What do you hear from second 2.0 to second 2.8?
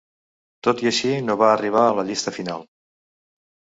llista final.